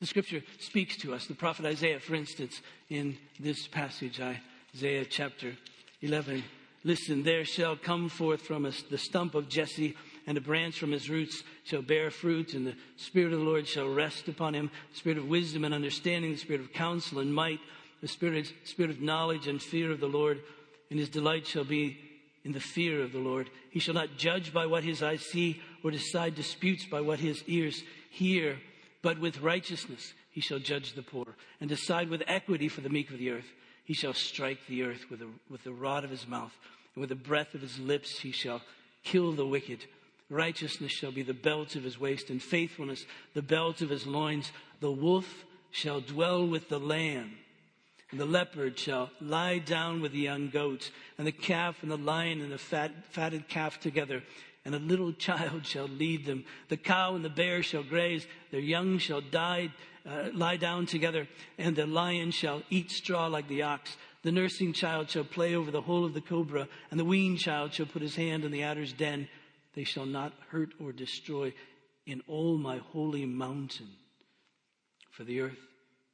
[0.00, 1.26] The scripture speaks to us.
[1.26, 4.18] The prophet Isaiah, for instance, in this passage,
[4.74, 5.52] Isaiah chapter
[6.00, 6.42] 11,
[6.84, 10.92] listen, there shall come forth from us the stump of Jesse and a branch from
[10.92, 14.70] his roots shall bear fruit, and the Spirit of the Lord shall rest upon him,
[14.92, 17.58] the Spirit of wisdom and understanding, the Spirit of counsel and might,
[18.00, 20.40] the Spirit, Spirit of knowledge and fear of the Lord,
[20.90, 21.98] and his delight shall be
[22.44, 23.50] in the fear of the Lord.
[23.70, 27.42] He shall not judge by what his eyes see, or decide disputes by what his
[27.46, 28.58] ears hear,
[29.02, 33.10] but with righteousness he shall judge the poor, and decide with equity for the meek
[33.10, 33.50] of the earth.
[33.84, 36.56] He shall strike the earth with, with the rod of his mouth,
[36.94, 38.62] and with the breath of his lips he shall
[39.02, 39.86] kill the wicked.
[40.28, 44.52] Righteousness shall be the belt of his waist, and faithfulness the belt of his loins.
[44.80, 47.32] The wolf shall dwell with the lamb,
[48.10, 51.96] and the leopard shall lie down with the young goats, and the calf and the
[51.96, 54.22] lion and the fat, fatted calf together,
[54.72, 56.44] and a little child shall lead them.
[56.68, 59.72] The cow and the bear shall graze, their young shall die,
[60.08, 61.26] uh, lie down together,
[61.58, 63.96] and the lion shall eat straw like the ox.
[64.22, 67.74] The nursing child shall play over the hole of the cobra, and the weaned child
[67.74, 69.28] shall put his hand in the adder's den.
[69.74, 71.52] They shall not hurt or destroy
[72.06, 73.88] in all my holy mountain.
[75.10, 75.58] For the earth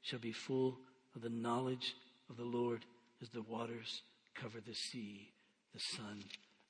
[0.03, 0.79] shall be full
[1.15, 1.95] of the knowledge
[2.31, 2.85] of the Lord
[3.21, 4.03] as the waters
[4.35, 5.29] cover the sea.
[5.75, 6.25] The sun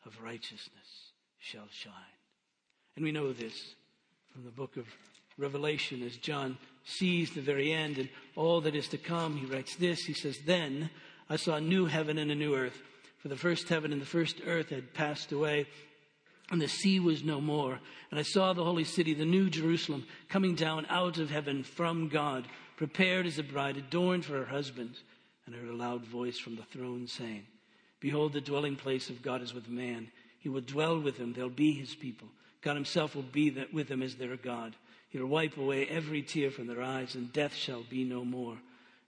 [0.05, 1.93] of righteousness shall shine.
[2.97, 3.75] And we know this
[4.33, 4.87] from the book of
[5.39, 9.37] Revelation as John sees the very end and all that is to come.
[9.37, 10.05] He writes this.
[10.05, 10.91] He says, Then
[11.29, 12.81] I saw a new heaven and a new earth.
[13.19, 15.67] For the first heaven and the first earth had passed away
[16.51, 17.81] and the sea was no more.
[18.11, 22.09] And I saw the holy city, the new Jerusalem, coming down out of heaven from
[22.09, 22.47] God,
[22.77, 24.97] prepared as a bride, adorned for her husband.
[25.45, 27.45] And I heard a loud voice from the throne saying,
[27.99, 30.09] Behold, the dwelling place of God is with man.
[30.47, 31.33] He will dwell with them.
[31.33, 32.29] They'll be his people.
[32.61, 34.77] God himself will be with them as their God.
[35.09, 38.57] He'll wipe away every tear from their eyes, and death shall be no more.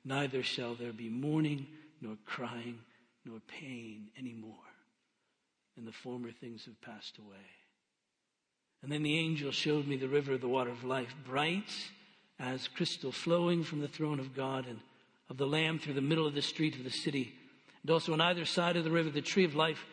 [0.04, 1.66] Neither shall there be mourning,
[2.00, 2.78] nor crying,
[3.24, 4.54] nor pain anymore
[5.78, 7.36] and the former things have passed away.
[8.82, 11.70] And then the angel showed me the river of the water of life, bright
[12.38, 14.80] as crystal, flowing from the throne of God and
[15.30, 17.32] of the Lamb through the middle of the street of the city.
[17.82, 19.84] And also on either side of the river, the tree of life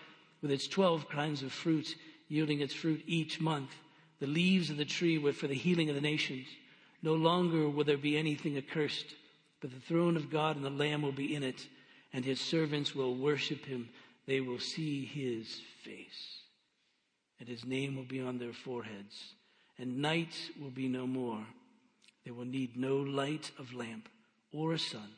[0.46, 1.96] with its 12 kinds of fruits,
[2.28, 3.72] yielding its fruit each month.
[4.20, 6.46] The leaves of the tree were for the healing of the nations.
[7.02, 9.16] No longer will there be anything accursed,
[9.60, 11.66] but the throne of God and the Lamb will be in it,
[12.14, 13.90] and his servants will worship him
[14.28, 16.42] they will see his face,
[17.40, 19.34] and his name will be on their foreheads,
[19.80, 21.44] and night will be no more.
[22.24, 24.10] They will need no light of lamp
[24.54, 25.10] or a sun,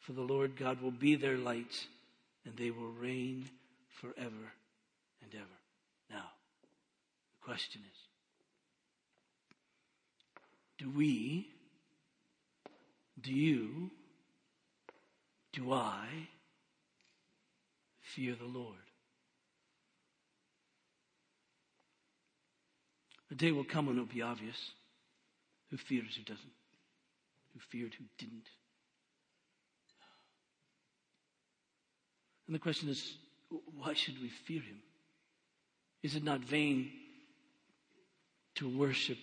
[0.00, 1.86] for the Lord God will be their light,
[2.46, 3.50] and they will reign
[4.00, 4.52] forever
[5.22, 5.60] and ever.
[6.10, 6.26] Now,
[7.32, 7.98] the question is
[10.78, 11.48] do we,
[13.20, 13.90] do you,
[15.52, 16.06] do I,
[18.14, 18.76] fear the Lord.
[23.30, 24.56] A day will come when it'll be obvious
[25.70, 26.52] who fears, who doesn't,
[27.52, 28.48] who feared, who didn't.
[32.46, 33.16] And the question is,
[33.50, 34.80] why should we fear him?
[36.02, 36.90] Is it not vain
[38.56, 39.18] to worship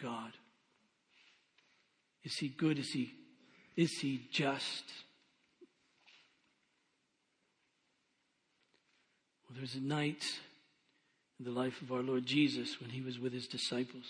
[0.00, 0.32] God?
[2.24, 2.78] Is he good?
[2.78, 3.12] Is he,
[3.76, 4.84] is he just?
[9.48, 10.24] Well, there's a night
[11.38, 14.06] in the life of our Lord Jesus when he was with his disciples.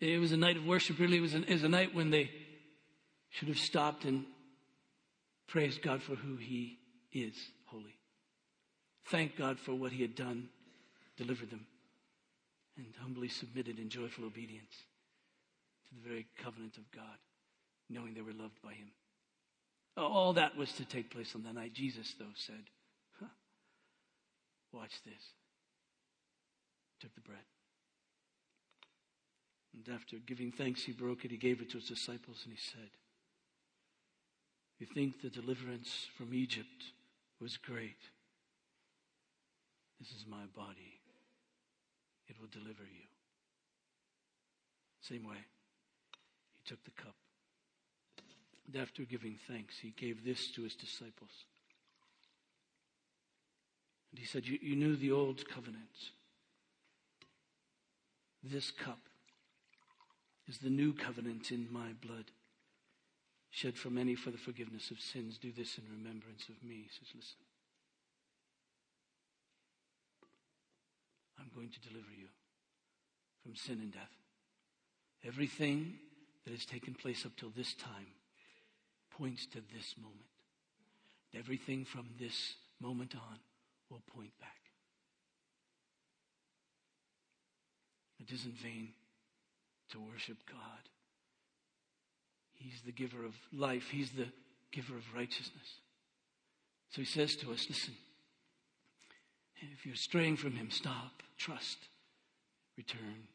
[0.00, 1.16] It was a night of worship, really.
[1.16, 2.30] It was, it was a night when they
[3.30, 4.24] should have stopped and
[5.48, 6.78] praised God for who he
[7.12, 7.34] is,
[7.66, 7.98] holy.
[9.06, 10.48] Thank God for what he had done,
[11.16, 11.66] delivered them,
[12.76, 14.74] and humbly submitted in joyful obedience
[15.88, 17.18] to the very covenant of God,
[17.88, 18.90] knowing they were loved by him.
[19.96, 21.72] All that was to take place on that night.
[21.72, 22.64] Jesus, though, said,
[23.18, 23.26] huh,
[24.72, 25.32] Watch this.
[27.00, 27.38] Took the bread.
[29.74, 31.30] And after giving thanks, he broke it.
[31.30, 32.90] He gave it to his disciples, and he said,
[34.78, 36.84] You think the deliverance from Egypt
[37.40, 37.98] was great?
[39.98, 41.00] This is my body.
[42.28, 43.06] It will deliver you.
[45.00, 45.38] Same way,
[46.56, 47.14] he took the cup.
[48.66, 51.30] And after giving thanks, he gave this to his disciples.
[54.10, 56.12] And he said, You, you knew the old covenant.
[58.42, 59.00] This cup
[60.46, 62.30] is the new covenant in my blood,
[63.50, 65.38] shed for many for the forgiveness of sins.
[65.38, 66.74] Do this in remembrance of me.
[66.74, 67.36] He says, Listen.
[71.38, 72.28] I'm going to deliver you
[73.42, 74.14] from sin and death.
[75.24, 75.94] Everything
[76.44, 78.06] that has taken place up till this time
[79.10, 80.18] points to this moment.
[81.34, 83.38] Everything from this moment on
[83.90, 84.56] will point back.
[88.20, 88.90] It isn't vain
[89.90, 90.88] to worship God.
[92.58, 94.28] He's the giver of life, He's the
[94.72, 95.76] giver of righteousness.
[96.90, 97.94] So He says to us listen,
[99.60, 101.78] if you're straying from Him, stop, trust,
[102.76, 103.28] return.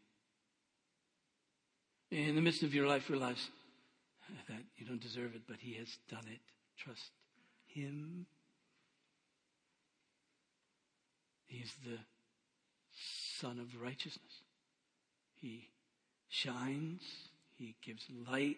[2.11, 3.49] In the midst of your life, realize
[4.47, 6.39] that you don't deserve it, but He has done it.
[6.78, 7.11] Trust
[7.65, 8.26] Him.
[11.47, 11.97] He's the
[13.39, 14.41] Son of righteousness.
[15.41, 15.69] He
[16.30, 17.01] shines,
[17.57, 18.57] He gives light,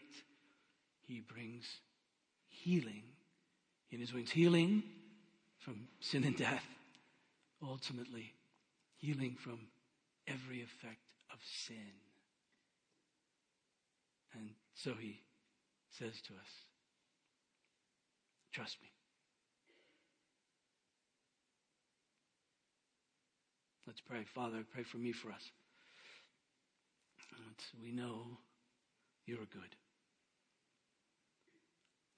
[1.08, 1.66] He brings
[2.47, 3.03] healing
[3.91, 4.32] in His wings.
[4.32, 4.84] Healing
[5.60, 6.66] from sin and death,
[7.64, 8.34] ultimately,
[8.97, 9.60] healing from
[10.28, 11.01] every effect
[11.32, 11.93] of sin.
[14.34, 15.22] And so He
[15.91, 16.49] says to us,
[18.51, 18.89] Trust me.
[23.86, 24.24] Let's pray.
[24.34, 25.51] Father, pray for me for us.
[27.82, 28.38] we know
[29.26, 29.76] you're good.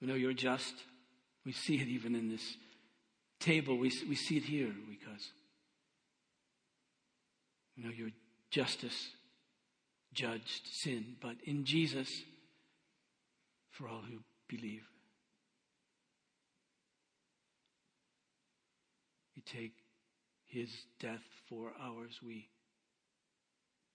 [0.00, 0.74] We know you're just.
[1.44, 2.56] We see it even in this
[3.40, 3.76] table.
[3.76, 5.30] We, we see it here because
[7.76, 8.10] we know your
[8.50, 9.08] justice
[10.12, 12.22] judged sin, but in Jesus,
[13.70, 14.18] for all who
[14.48, 14.82] believe.
[19.34, 19.74] You take
[20.46, 22.18] his death for ours.
[22.24, 22.48] We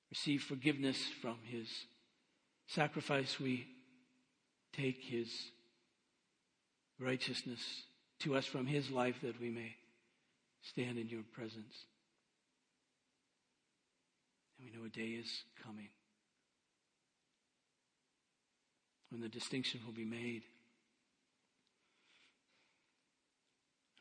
[0.10, 1.68] receive forgiveness from his
[2.68, 3.40] sacrifice.
[3.40, 3.68] We
[4.72, 5.30] take his
[7.04, 7.84] righteousness
[8.20, 9.76] to us from his life that we may
[10.62, 11.86] stand in your presence.
[14.58, 15.90] And we know a day is coming
[19.10, 20.44] when the distinction will be made.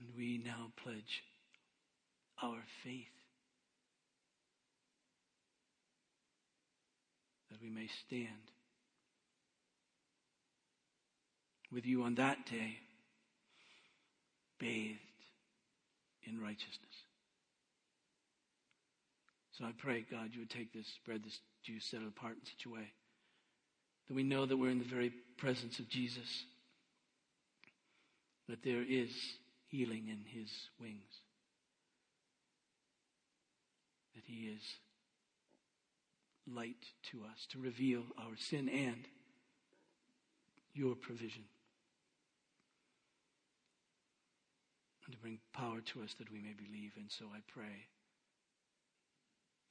[0.00, 1.22] And we now pledge
[2.42, 3.06] our faith
[7.50, 8.50] that we may stand
[11.72, 12.78] with you on that day,
[14.62, 14.98] bathed
[16.22, 16.94] in righteousness.
[19.58, 22.46] So I pray, God, you would take this bread, this juice, set it apart in
[22.46, 22.92] such a way
[24.08, 26.44] that we know that we're in the very presence of Jesus,
[28.48, 29.10] that there is
[29.66, 30.50] healing in his
[30.80, 31.20] wings,
[34.14, 34.62] that he is
[36.46, 39.06] light to us to reveal our sin and
[40.72, 41.42] your provision.
[45.12, 46.92] And to bring power to us that we may believe.
[46.96, 47.86] And so I pray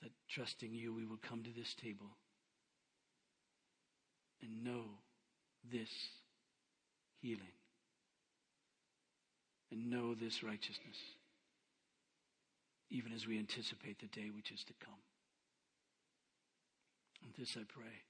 [0.04, 2.12] that trusting you, we will come to this table
[4.44, 4.84] and know
[5.72, 5.90] this
[7.22, 7.58] healing
[9.72, 10.98] and know this righteousness,
[12.92, 14.94] even as we anticipate the day which is to come.
[17.24, 18.04] And this I pray.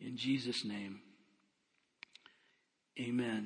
[0.00, 1.00] In Jesus' name,
[2.98, 3.38] amen.